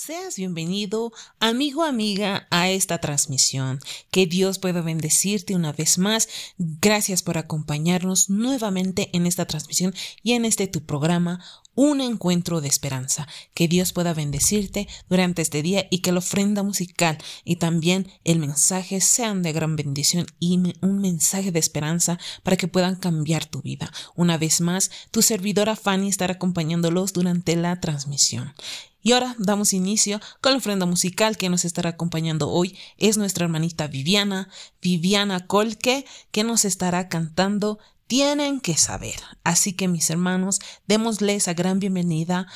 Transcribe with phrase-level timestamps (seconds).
[0.00, 3.80] Seas bienvenido, amigo, amiga, a esta transmisión.
[4.12, 6.28] Que Dios pueda bendecirte una vez más.
[6.56, 9.92] Gracias por acompañarnos nuevamente en esta transmisión
[10.22, 13.26] y en este tu programa, Un Encuentro de Esperanza.
[13.54, 18.38] Que Dios pueda bendecirte durante este día y que la ofrenda musical y también el
[18.38, 23.62] mensaje sean de gran bendición y un mensaje de esperanza para que puedan cambiar tu
[23.62, 23.92] vida.
[24.14, 28.54] Una vez más, tu servidora Fanny estará acompañándolos durante la transmisión.
[29.00, 32.76] Y ahora damos inicio con la ofrenda musical que nos estará acompañando hoy.
[32.96, 34.48] Es nuestra hermanita Viviana,
[34.82, 39.20] Viviana Colque, que nos estará cantando Tienen que saber.
[39.44, 42.46] Así que mis hermanos, démosle esa gran bienvenida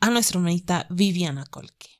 [0.00, 1.96] a nuestra hermanita Viviana Colque.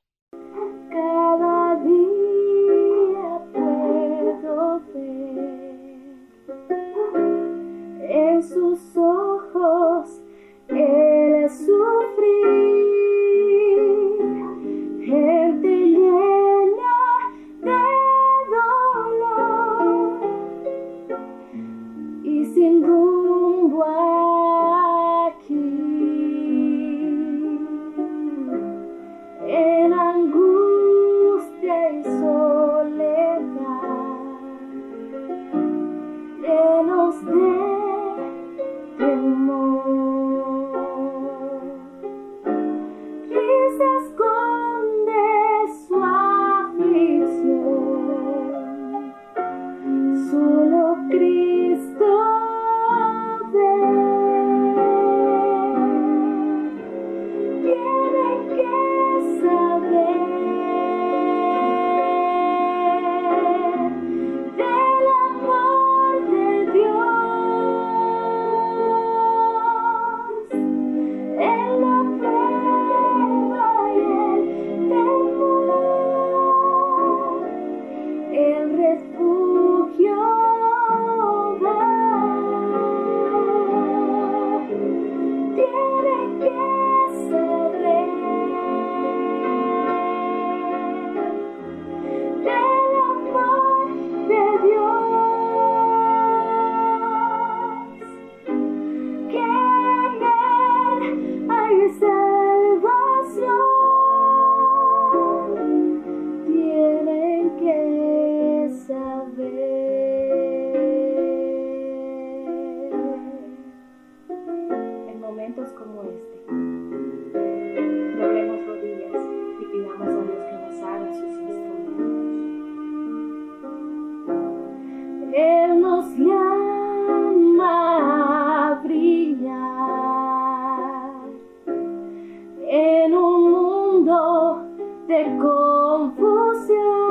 [136.66, 137.05] 家。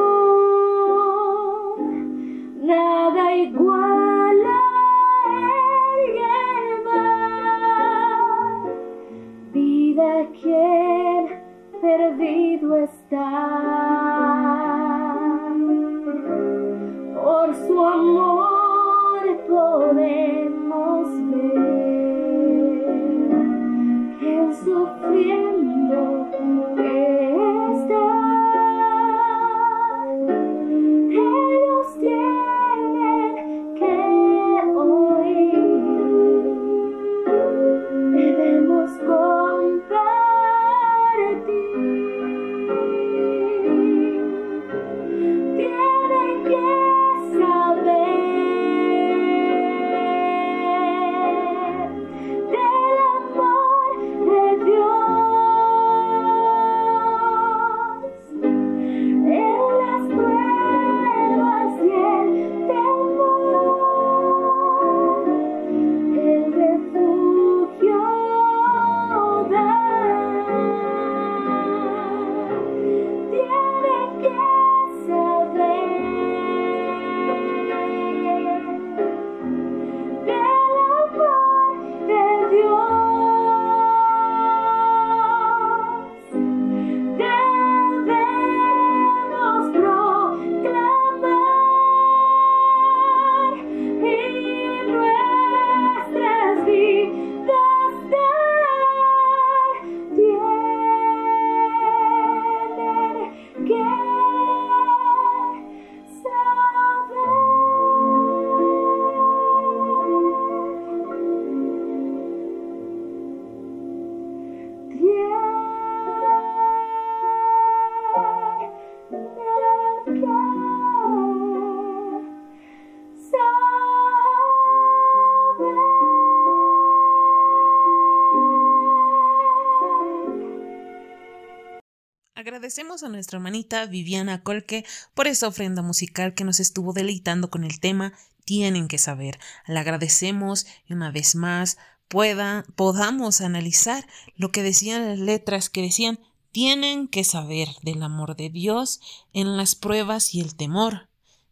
[132.66, 137.64] Agradecemos a nuestra hermanita Viviana Colque por esa ofrenda musical que nos estuvo deleitando con
[137.64, 138.14] el tema
[138.44, 139.38] Tienen que saber.
[139.68, 141.78] Le agradecemos y una vez más
[142.08, 146.20] podamos analizar lo que decían las letras que decían
[146.52, 149.00] tienen que saber del amor de Dios
[149.32, 151.08] en las pruebas y el temor.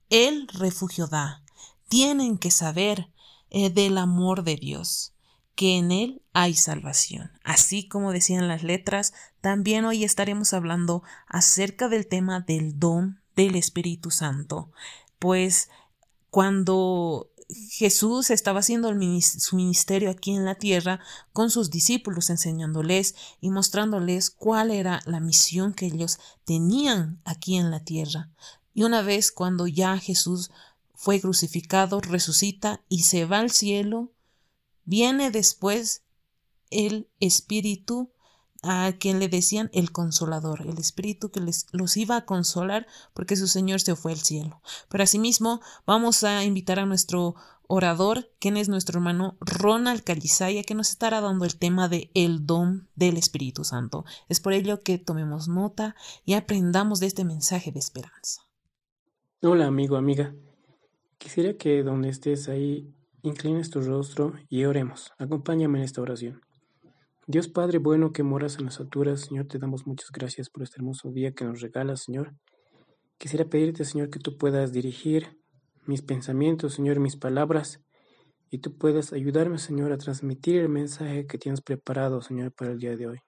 [0.09, 1.43] Él refugio da.
[1.89, 3.11] Tienen que saber
[3.51, 5.12] eh, del amor de Dios
[5.55, 7.31] que en Él hay salvación.
[7.43, 13.55] Así como decían las letras, también hoy estaremos hablando acerca del tema del don del
[13.55, 14.71] Espíritu Santo,
[15.19, 15.69] pues
[16.29, 18.91] cuando Jesús estaba haciendo
[19.21, 20.99] su ministerio aquí en la tierra
[21.31, 27.71] con sus discípulos, enseñándoles y mostrándoles cuál era la misión que ellos tenían aquí en
[27.71, 28.31] la tierra.
[28.73, 30.51] Y una vez cuando ya Jesús
[30.95, 34.11] fue crucificado, resucita y se va al cielo,
[34.85, 36.03] Viene después
[36.69, 38.11] el Espíritu
[38.63, 43.35] a quien le decían el consolador, el Espíritu que les, los iba a consolar porque
[43.35, 44.61] su Señor se fue al cielo.
[44.89, 47.35] Pero asimismo vamos a invitar a nuestro
[47.67, 52.45] orador, quien es nuestro hermano Ronald Calizaya, que nos estará dando el tema de el
[52.45, 54.05] don del Espíritu Santo.
[54.29, 55.95] Es por ello que tomemos nota
[56.25, 58.43] y aprendamos de este mensaje de esperanza.
[59.41, 60.33] Hola amigo, amiga.
[61.17, 62.93] Quisiera que donde estés ahí
[63.25, 65.13] Inclines tu rostro y oremos.
[65.17, 66.41] Acompáñame en esta oración.
[67.25, 70.79] Dios Padre bueno que moras en las alturas, Señor, te damos muchas gracias por este
[70.79, 72.35] hermoso día que nos regalas, Señor.
[73.17, 75.39] Quisiera pedirte, Señor, que tú puedas dirigir
[75.85, 77.79] mis pensamientos, Señor, mis palabras,
[78.49, 82.77] y tú puedas ayudarme, Señor, a transmitir el mensaje que tienes preparado, Señor, para el
[82.77, 83.19] día de hoy.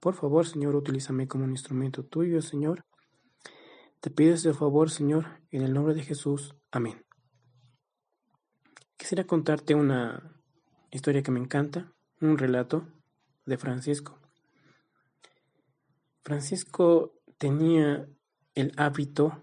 [0.00, 2.84] Por favor, Señor, utilízame como un instrumento tuyo, Señor.
[4.00, 6.56] Te pido este favor, Señor, en el nombre de Jesús.
[6.72, 7.04] Amén.
[9.04, 10.32] Quisiera contarte una
[10.90, 11.92] historia que me encanta,
[12.22, 12.88] un relato
[13.44, 14.18] de Francisco.
[16.22, 18.08] Francisco tenía
[18.54, 19.42] el hábito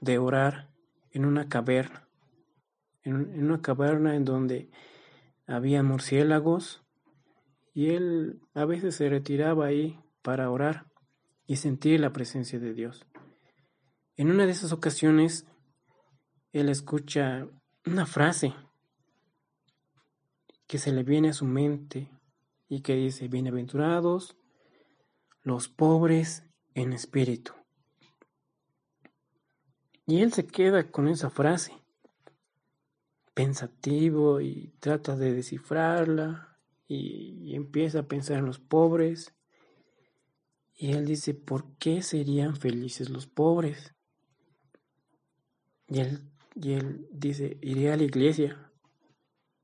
[0.00, 0.72] de orar
[1.12, 2.08] en una caverna,
[3.04, 4.70] en, una caverna en donde
[5.46, 6.82] había murciélagos
[7.72, 10.90] y él a veces se retiraba ahí para orar
[11.46, 13.06] y sentir la presencia de Dios.
[14.16, 15.46] En una de esas ocasiones,
[16.50, 17.46] él escucha
[17.84, 18.52] una frase
[20.66, 22.10] que se le viene a su mente
[22.68, 24.36] y que dice, bienaventurados
[25.42, 27.52] los pobres en espíritu.
[30.06, 31.72] Y él se queda con esa frase,
[33.34, 36.58] pensativo y trata de descifrarla
[36.88, 39.34] y, empieza a pensar en los pobres.
[40.74, 43.94] Y él dice, ¿por qué serían felices los pobres?
[45.88, 48.65] Y él, y él dice, iré a la iglesia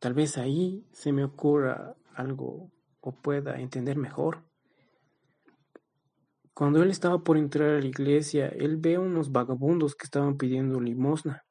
[0.03, 4.43] Tal vez ahí se me ocurra algo o pueda entender mejor.
[6.53, 10.37] Cuando él estaba por entrar a la iglesia, él ve a unos vagabundos que estaban
[10.37, 11.45] pidiendo limosna.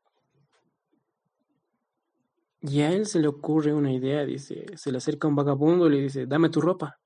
[2.60, 5.92] Y a él se le ocurre una idea, dice, se le acerca un vagabundo y
[5.92, 7.00] le dice, dame tu ropa.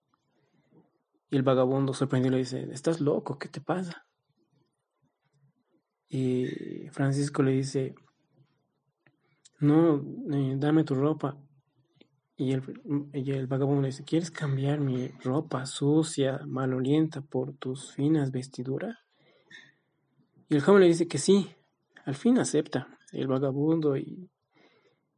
[1.29, 4.07] Y el vagabundo sorprendido le dice, estás loco, ¿qué te pasa?
[6.07, 7.93] Y Francisco le dice,
[9.65, 10.03] no,
[10.35, 11.37] eh, dame tu ropa.
[12.37, 18.97] Y el, vagabundo le dice, ¿quieres cambiar mi ropa sucia, malolienta por tus finas vestiduras?
[20.49, 21.49] Y el joven le dice que sí,
[22.03, 22.87] al fin acepta.
[23.13, 24.29] El vagabundo y,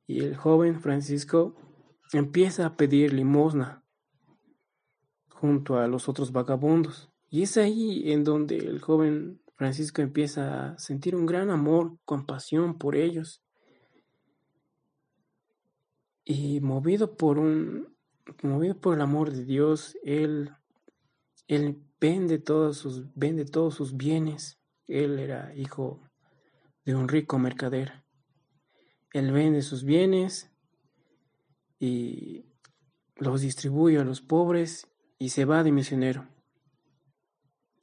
[0.05, 1.55] y el joven Francisco
[2.13, 3.83] empieza a pedir limosna
[5.29, 7.09] junto a los otros vagabundos.
[7.29, 12.77] Y es ahí en donde el joven Francisco empieza a sentir un gran amor, compasión
[12.77, 13.41] por ellos.
[16.29, 17.95] Y movido por un,
[18.43, 20.51] movido por el amor de Dios, él,
[21.47, 24.59] él vende todos sus, vende todos sus bienes.
[24.87, 26.01] Él era hijo
[26.83, 28.03] de un rico mercader.
[29.13, 30.51] Él vende sus bienes
[31.79, 32.43] y
[33.15, 34.85] los distribuye a los pobres
[35.17, 36.27] y se va de misionero,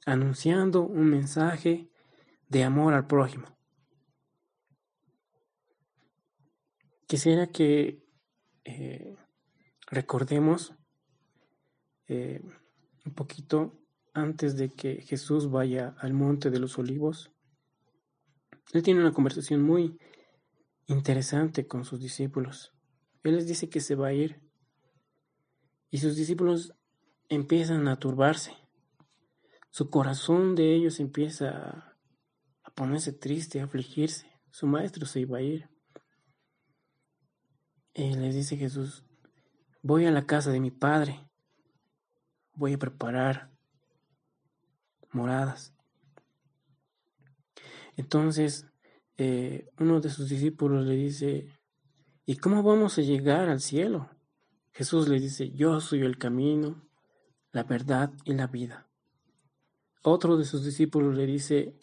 [0.05, 1.89] anunciando un mensaje
[2.49, 3.57] de amor al prójimo.
[7.07, 8.04] Quisiera que
[8.65, 9.15] eh,
[9.87, 10.75] recordemos
[12.07, 12.41] eh,
[13.05, 13.79] un poquito
[14.13, 17.31] antes de que Jesús vaya al monte de los olivos.
[18.73, 19.97] Él tiene una conversación muy
[20.87, 22.73] interesante con sus discípulos.
[23.23, 24.41] Él les dice que se va a ir
[25.91, 26.73] y sus discípulos
[27.29, 28.53] empiezan a turbarse.
[29.69, 31.95] Su corazón de ellos empieza
[32.63, 34.31] a ponerse triste, a afligirse.
[34.51, 35.69] Su maestro se iba a ir.
[37.97, 39.05] Y les dice Jesús,
[39.81, 41.29] voy a la casa de mi padre,
[42.53, 43.49] voy a preparar
[45.11, 45.73] moradas
[47.95, 48.67] Entonces,
[49.15, 51.47] eh, uno de sus discípulos le dice,
[52.25, 54.09] ¿y cómo vamos a llegar al cielo?
[54.73, 56.85] Jesús le dice, yo soy el camino,
[57.53, 58.89] la verdad y la vida.
[60.03, 61.79] Otro de sus discípulos le dice,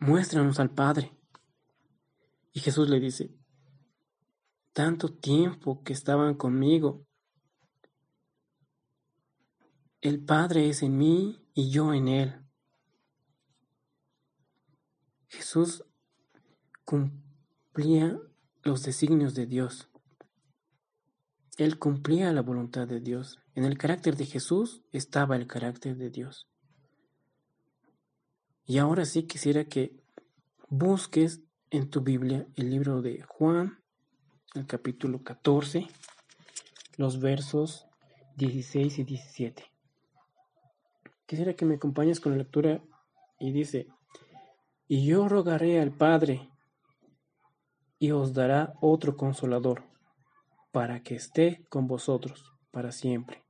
[0.00, 1.12] muéstranos al Padre.
[2.54, 3.30] Y Jesús le dice,
[4.74, 7.06] tanto tiempo que estaban conmigo,
[10.02, 12.44] el Padre es en mí y yo en Él.
[15.28, 15.84] Jesús
[16.84, 18.20] cumplía
[18.62, 19.88] los designios de Dios.
[21.56, 23.38] Él cumplía la voluntad de Dios.
[23.54, 26.48] En el carácter de Jesús estaba el carácter de Dios.
[28.66, 30.02] Y ahora sí quisiera que
[30.68, 33.83] busques en tu Biblia el libro de Juan,
[34.54, 35.88] el capítulo 14,
[36.96, 37.88] los versos
[38.36, 39.64] 16 y 17.
[41.26, 42.80] Quisiera que me acompañes con la lectura
[43.40, 43.88] y dice,
[44.86, 46.48] y yo rogaré al Padre
[47.98, 49.82] y os dará otro consolador
[50.70, 53.42] para que esté con vosotros para siempre.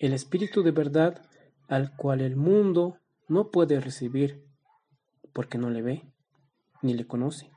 [0.00, 1.24] El Espíritu de verdad
[1.68, 4.44] al cual el mundo no puede recibir
[5.32, 6.12] porque no le ve
[6.82, 7.52] ni le conoce.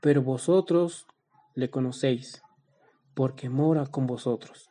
[0.00, 1.06] Pero vosotros
[1.54, 2.42] le conocéis
[3.14, 4.70] porque mora con vosotros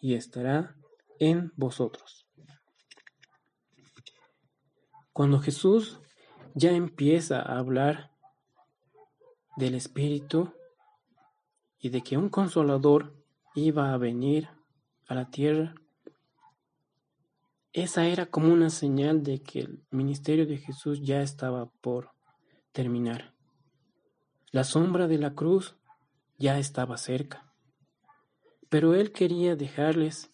[0.00, 0.76] y estará
[1.18, 2.26] en vosotros.
[5.12, 6.00] Cuando Jesús
[6.54, 8.10] ya empieza a hablar
[9.56, 10.52] del Espíritu,
[11.84, 13.14] y de que un consolador
[13.54, 14.48] iba a venir
[15.06, 15.74] a la tierra,
[17.74, 22.12] esa era como una señal de que el ministerio de Jesús ya estaba por
[22.72, 23.34] terminar.
[24.50, 25.76] La sombra de la cruz
[26.38, 27.52] ya estaba cerca.
[28.68, 30.32] Pero él quería dejarles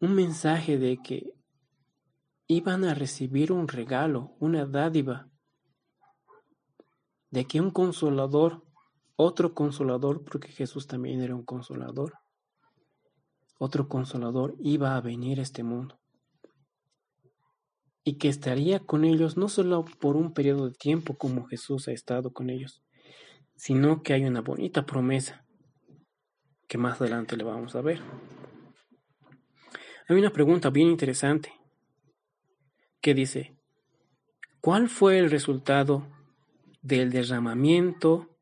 [0.00, 1.34] un mensaje de que
[2.46, 5.28] iban a recibir un regalo, una dádiva,
[7.30, 8.62] de que un consolador
[9.16, 12.14] otro consolador, porque Jesús también era un consolador,
[13.58, 15.98] otro consolador iba a venir a este mundo
[18.04, 21.92] y que estaría con ellos no solo por un periodo de tiempo como Jesús ha
[21.92, 22.82] estado con ellos,
[23.62, 25.44] sino que hay una bonita promesa
[26.66, 28.00] que más adelante le vamos a ver.
[30.08, 31.52] Hay una pregunta bien interesante
[33.00, 33.54] que dice,
[34.60, 36.08] ¿cuál fue el resultado
[36.82, 38.36] del derramamiento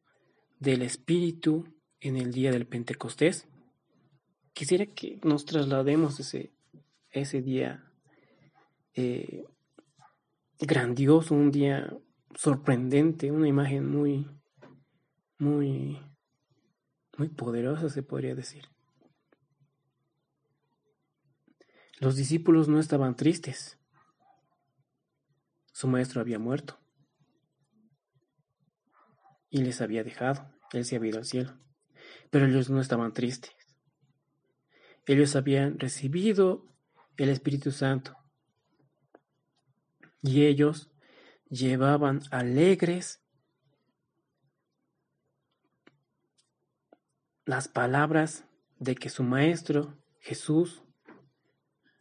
[0.58, 1.66] del Espíritu
[2.00, 3.46] en el día del Pentecostés.
[4.54, 6.50] Quisiera que nos traslademos ese,
[7.10, 7.84] ese día
[8.94, 9.44] eh,
[10.58, 11.94] grandioso, un día
[12.34, 14.26] sorprendente, una imagen muy,
[15.40, 16.00] muy,
[17.16, 18.64] muy poderosa, se podría decir.
[21.98, 23.78] Los discípulos no estaban tristes.
[25.72, 26.78] Su maestro había muerto
[29.50, 30.50] y les había dejado.
[30.72, 31.58] Él se había ido al cielo.
[32.30, 33.52] Pero ellos no estaban tristes.
[35.06, 36.72] Ellos habían recibido
[37.16, 38.16] el Espíritu Santo.
[40.22, 40.90] Y ellos
[41.48, 43.19] llevaban alegres
[47.50, 48.44] las palabras
[48.78, 50.84] de que su Maestro Jesús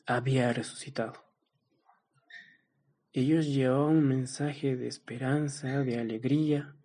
[0.05, 1.25] había resucitado.
[3.13, 6.75] Ellos llevaban un mensaje de esperanza, de alegría,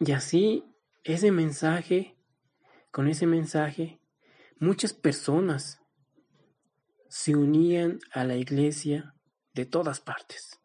[0.00, 0.64] y así,
[1.04, 2.18] ese mensaje,
[2.90, 4.00] con ese mensaje,
[4.58, 5.80] muchas personas
[7.08, 9.14] se unían a la iglesia
[9.52, 10.60] de todas partes.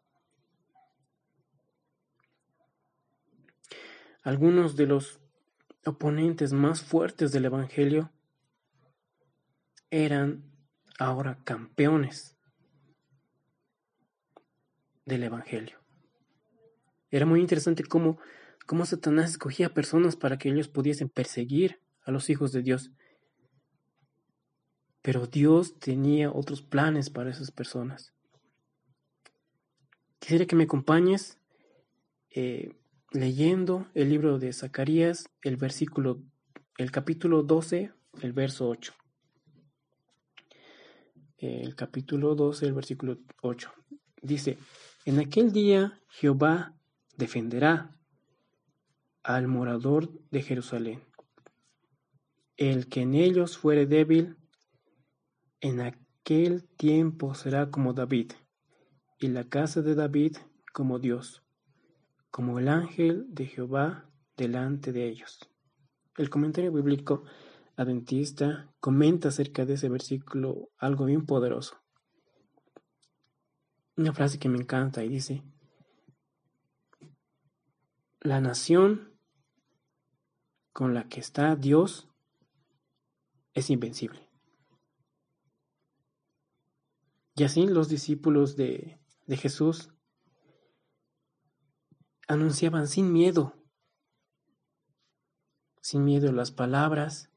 [4.24, 5.19] Algunos de los
[5.84, 8.12] oponentes más fuertes del Evangelio
[9.90, 10.44] eran
[10.98, 12.36] ahora campeones
[15.04, 15.78] del Evangelio.
[17.10, 18.18] Era muy interesante cómo
[18.70, 22.92] cómo Satanás escogía personas para que ellos pudiesen perseguir a los hijos de Dios.
[25.02, 28.14] Pero Dios tenía otros planes para esas personas.
[30.20, 31.40] Quisiera que me acompañes
[32.30, 32.76] eh,
[33.12, 36.22] leyendo el libro de Zacarías, el versículo,
[36.78, 38.94] el capítulo 12, el verso 8.
[41.38, 43.72] El capítulo 12, el versículo 8.
[44.22, 44.58] Dice,
[45.04, 46.74] en aquel día Jehová
[47.16, 47.96] defenderá
[49.22, 51.02] al morador de Jerusalén.
[52.56, 54.36] El que en ellos fuere débil,
[55.60, 58.32] en aquel tiempo será como David,
[59.18, 60.36] y la casa de David
[60.72, 61.42] como Dios,
[62.30, 65.38] como el ángel de Jehová delante de ellos.
[66.16, 67.24] El comentario bíblico
[67.76, 71.76] adventista comenta acerca de ese versículo algo bien poderoso.
[73.96, 75.42] una frase que me encanta y dice,
[78.20, 79.12] la nación
[80.72, 82.08] con la que está Dios
[83.52, 84.26] es invencible.
[87.34, 89.89] Y así los discípulos de, de Jesús
[92.30, 93.56] anunciaban sin miedo,
[95.80, 97.28] sin miedo las palabras,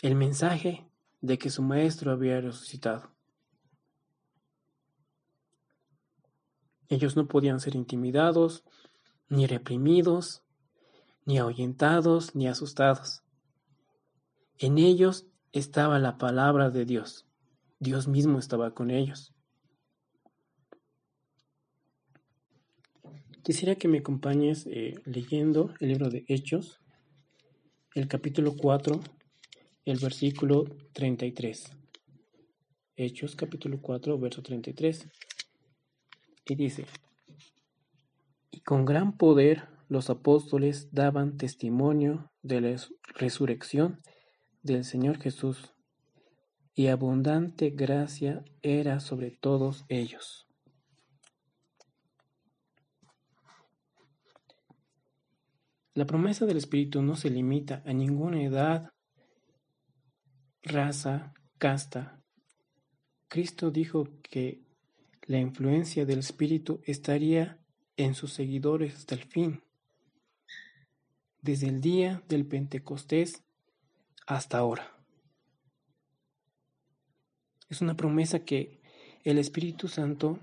[0.00, 3.12] el mensaje de que su maestro había resucitado.
[6.88, 8.64] Ellos no podían ser intimidados,
[9.28, 10.42] ni reprimidos,
[11.26, 13.22] ni ahuyentados, ni asustados.
[14.56, 17.26] En ellos estaba la palabra de Dios.
[17.78, 19.34] Dios mismo estaba con ellos.
[23.48, 26.82] Quisiera que me acompañes eh, leyendo el libro de Hechos,
[27.94, 29.00] el capítulo 4,
[29.86, 31.70] el versículo 33.
[32.94, 35.08] Hechos capítulo 4, verso 33.
[36.44, 36.84] Y dice,
[38.50, 42.76] y con gran poder los apóstoles daban testimonio de la
[43.14, 44.02] resurrección
[44.62, 45.72] del Señor Jesús,
[46.74, 50.47] y abundante gracia era sobre todos ellos.
[55.94, 58.92] La promesa del Espíritu no se limita a ninguna edad,
[60.62, 62.22] raza, casta.
[63.28, 64.62] Cristo dijo que
[65.22, 67.58] la influencia del Espíritu estaría
[67.96, 69.62] en sus seguidores hasta el fin,
[71.42, 73.42] desde el día del Pentecostés
[74.26, 74.94] hasta ahora.
[77.68, 78.80] Es una promesa que
[79.24, 80.38] el Espíritu Santo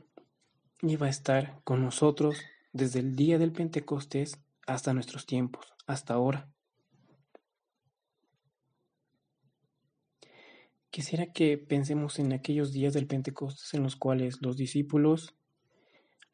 [0.82, 2.38] iba a estar con nosotros
[2.74, 6.50] desde el día del Pentecostés hasta nuestros tiempos, hasta ahora.
[10.90, 15.36] Quisiera que pensemos en aquellos días del Pentecostés en los cuales los discípulos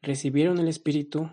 [0.00, 1.30] recibieron el Espíritu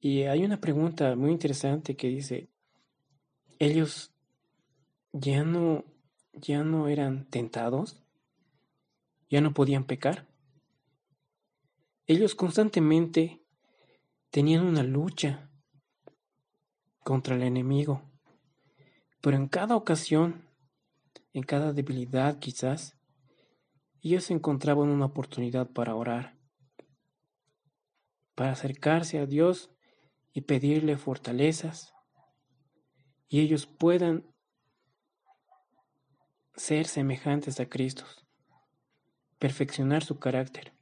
[0.00, 2.50] y hay una pregunta muy interesante que dice,
[3.58, 4.12] ellos
[5.12, 5.84] ya no
[6.32, 8.06] ya no eran tentados
[9.28, 10.26] ya no podían pecar.
[12.06, 13.42] Ellos constantemente
[14.30, 15.45] tenían una lucha
[17.06, 18.02] contra el enemigo,
[19.20, 20.44] pero en cada ocasión,
[21.32, 22.98] en cada debilidad quizás,
[24.02, 26.36] ellos encontraban una oportunidad para orar,
[28.34, 29.70] para acercarse a Dios
[30.32, 31.94] y pedirle fortalezas,
[33.28, 34.26] y ellos puedan
[36.56, 38.04] ser semejantes a Cristo
[39.38, 40.72] perfeccionar su carácter.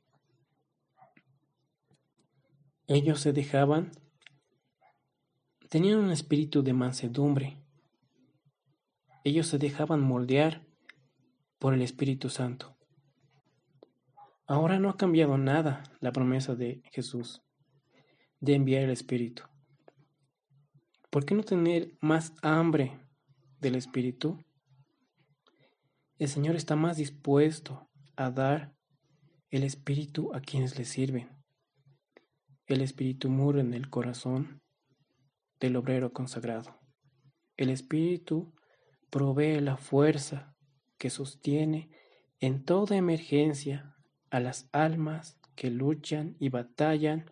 [2.87, 3.93] Ellos se dejaban,
[5.75, 7.61] tenían un espíritu de mansedumbre.
[9.25, 10.65] Ellos se dejaban moldear
[11.59, 12.77] por el Espíritu Santo.
[14.47, 17.43] Ahora no ha cambiado nada la promesa de Jesús
[18.39, 19.43] de enviar el Espíritu.
[21.11, 23.01] ¿Por qué no tener más hambre
[23.59, 24.39] del Espíritu?
[26.21, 28.77] El Señor está más dispuesto a dar
[29.51, 31.31] el Espíritu a quienes le sirven.
[32.67, 34.63] El Espíritu mura en el corazón
[35.61, 36.79] del obrero consagrado.
[37.57, 38.55] El Espíritu
[39.11, 40.57] provee la fuerza
[40.99, 41.90] que sostiene
[42.40, 43.97] en toda emergencia
[44.31, 47.31] a las almas que luchan y batallan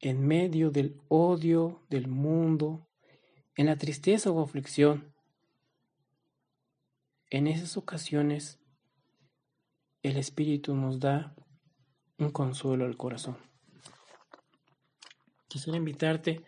[0.00, 2.88] en medio del odio del mundo,
[3.56, 5.12] en la tristeza o aflicción.
[7.30, 8.60] En esas ocasiones
[10.02, 11.34] el Espíritu nos da
[12.18, 13.36] un consuelo al corazón.
[15.48, 16.44] Quisiera invitarte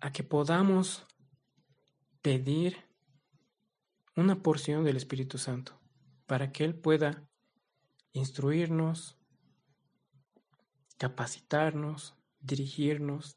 [0.00, 1.06] a que podamos
[2.22, 2.76] pedir
[4.16, 5.80] una porción del Espíritu Santo
[6.26, 7.26] para que Él pueda
[8.12, 9.16] instruirnos,
[10.98, 13.36] capacitarnos, dirigirnos,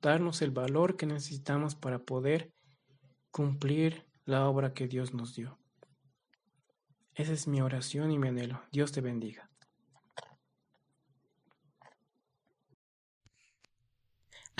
[0.00, 2.52] darnos el valor que necesitamos para poder
[3.30, 5.58] cumplir la obra que Dios nos dio.
[7.14, 8.62] Esa es mi oración y mi anhelo.
[8.72, 9.49] Dios te bendiga.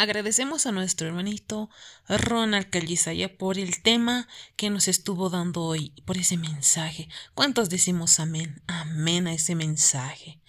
[0.00, 1.68] Agradecemos a nuestro hermanito
[2.08, 7.10] Ronald Calizaya por el tema que nos estuvo dando hoy, por ese mensaje.
[7.34, 8.62] ¿Cuántos decimos amén?
[8.66, 10.40] Amén a ese mensaje.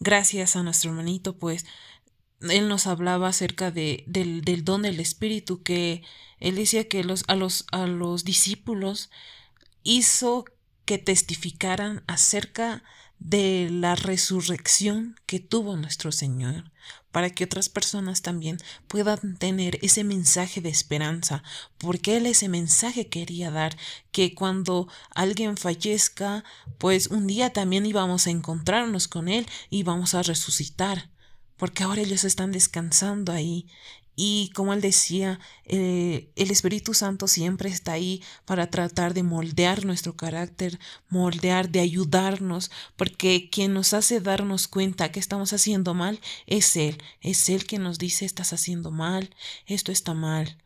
[0.00, 1.64] Gracias a nuestro hermanito, pues
[2.40, 6.02] él nos hablaba acerca de, del, del don del Espíritu, que
[6.40, 9.10] él decía que los, a, los, a los discípulos
[9.84, 10.44] hizo
[10.86, 12.82] que testificaran acerca
[13.20, 16.70] de la resurrección que tuvo nuestro Señor,
[17.12, 21.42] para que otras personas también puedan tener ese mensaje de esperanza,
[21.78, 23.76] porque Él ese mensaje quería dar,
[24.12, 26.44] que cuando alguien fallezca,
[26.78, 31.10] pues un día también íbamos a encontrarnos con Él y vamos a resucitar
[31.58, 33.66] porque ahora ellos están descansando ahí
[34.20, 39.84] y como él decía, eh, el Espíritu Santo siempre está ahí para tratar de moldear
[39.84, 46.18] nuestro carácter, moldear, de ayudarnos, porque quien nos hace darnos cuenta que estamos haciendo mal
[46.48, 49.30] es Él, es Él quien nos dice estás haciendo mal,
[49.66, 50.58] esto está mal.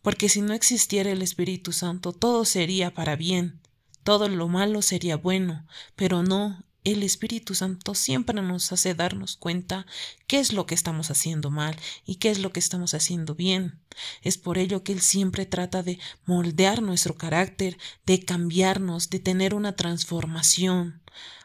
[0.00, 3.60] Porque si no existiera el Espíritu Santo, todo sería para bien,
[4.04, 9.86] todo lo malo sería bueno, pero no, el Espíritu Santo siempre nos hace darnos cuenta
[10.26, 13.80] qué es lo que estamos haciendo mal y qué es lo que estamos haciendo bien.
[14.22, 19.54] Es por ello que Él siempre trata de moldear nuestro carácter, de cambiarnos, de tener
[19.54, 21.01] una transformación.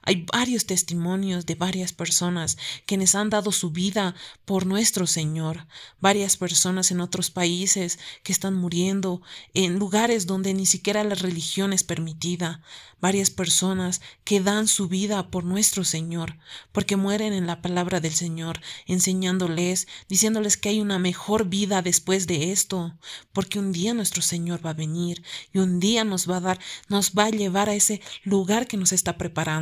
[0.08, 5.68] Hay varios testimonios de varias personas quienes han dado su vida por nuestro Señor,
[6.00, 9.22] varias personas en otros países que están muriendo
[9.54, 12.62] en lugares donde ni siquiera la religión es permitida,
[13.02, 16.38] varias personas que dan su vida por nuestro Señor,
[16.72, 22.28] porque mueren en la palabra del Señor, enseñándoles, diciéndoles que hay una mejor vida después
[22.28, 22.98] de esto,
[23.34, 26.60] porque un día nuestro Señor va a venir y un día nos va a dar,
[26.88, 29.57] nos va a llevar a ese lugar que nos está preparando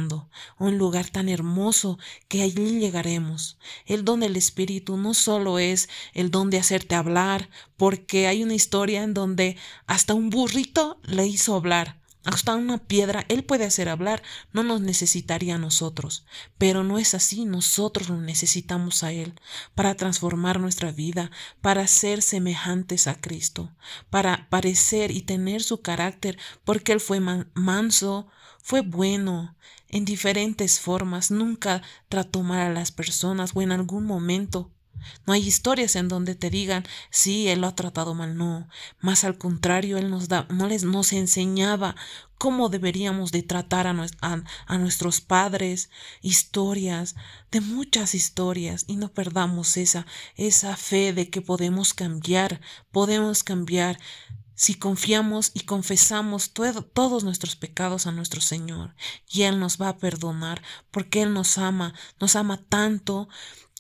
[0.58, 3.58] un lugar tan hermoso que allí llegaremos.
[3.86, 8.54] El don del Espíritu no solo es el don de hacerte hablar, porque hay una
[8.54, 12.05] historia en donde hasta un burrito le hizo hablar.
[12.26, 16.26] Hasta una piedra Él puede hacer hablar, no nos necesitaría a nosotros.
[16.58, 19.40] Pero no es así, nosotros lo necesitamos a Él
[19.76, 21.30] para transformar nuestra vida,
[21.62, 23.76] para ser semejantes a Cristo,
[24.10, 28.28] para parecer y tener su carácter, porque Él fue manso,
[28.64, 29.56] fue bueno,
[29.90, 34.75] en diferentes formas, nunca trató mal a las personas o en algún momento.
[35.26, 38.68] No hay historias en donde te digan, sí, él lo ha tratado mal, no.
[39.00, 41.96] Más al contrario, él nos da, no les, nos enseñaba
[42.38, 43.96] cómo deberíamos de tratar a,
[44.68, 45.90] a nuestros padres,
[46.22, 47.16] historias,
[47.52, 53.98] de muchas historias, y no perdamos esa, esa fe de que podemos cambiar, podemos cambiar
[54.56, 58.96] si confiamos y confesamos todos nuestros pecados a nuestro Señor,
[59.28, 63.28] y Él nos va a perdonar, porque Él nos ama, nos ama tanto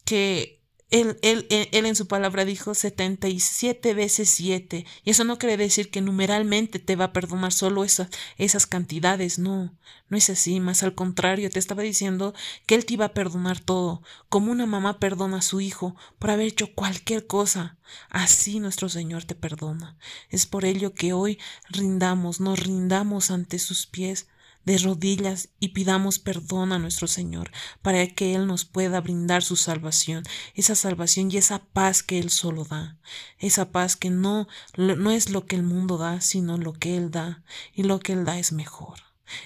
[0.04, 0.55] que
[0.92, 4.86] él, él, él, en su palabra dijo 77 veces 7.
[5.04, 9.40] Y eso no quiere decir que numeralmente te va a perdonar solo esas, esas cantidades.
[9.40, 9.74] No,
[10.10, 10.60] no es así.
[10.60, 12.36] Más al contrario, te estaba diciendo
[12.68, 14.04] que Él te iba a perdonar todo.
[14.30, 17.78] Como una mamá perdona a su hijo por haber hecho cualquier cosa.
[18.10, 19.98] Así nuestro Señor te perdona.
[20.30, 24.28] Es por ello que hoy rindamos, nos rindamos ante sus pies
[24.66, 27.52] de rodillas y pidamos perdón a nuestro Señor
[27.82, 30.24] para que Él nos pueda brindar su salvación,
[30.54, 32.98] esa salvación y esa paz que Él solo da,
[33.38, 37.12] esa paz que no, no es lo que el mundo da, sino lo que Él
[37.12, 39.00] da, y lo que Él da es mejor.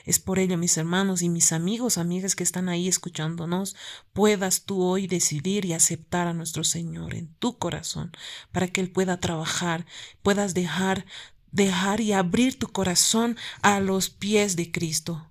[0.06, 3.76] Es por ello, mis hermanos y mis amigos, amigas que están ahí escuchándonos,
[4.12, 8.12] puedas tú hoy decidir y aceptar a nuestro Señor en tu corazón,
[8.52, 9.86] para que Él pueda trabajar,
[10.22, 11.06] puedas dejar
[11.52, 15.30] dejar y abrir tu corazón a los pies de Cristo.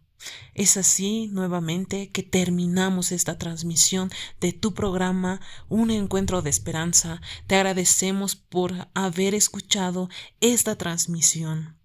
[0.54, 7.20] Es así nuevamente que terminamos esta transmisión de tu programa Un encuentro de esperanza.
[7.46, 10.08] Te agradecemos por haber escuchado
[10.40, 11.76] esta transmisión.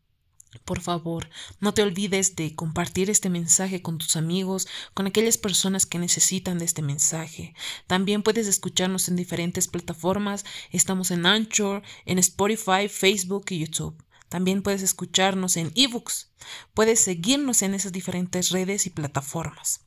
[0.65, 5.85] Por favor, no te olvides de compartir este mensaje con tus amigos, con aquellas personas
[5.85, 7.55] que necesitan de este mensaje.
[7.87, 10.45] También puedes escucharnos en diferentes plataformas.
[10.71, 14.01] Estamos en Anchor, en Spotify, Facebook y YouTube.
[14.33, 16.31] También puedes escucharnos en ebooks.
[16.73, 19.81] Puedes seguirnos en esas diferentes redes y plataformas.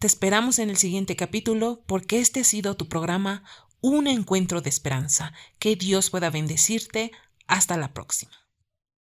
[0.00, 3.44] Te esperamos en el siguiente capítulo porque este ha sido tu programa
[3.80, 5.32] Un encuentro de esperanza.
[5.60, 7.12] Que Dios pueda bendecirte.
[7.46, 8.32] Hasta la próxima.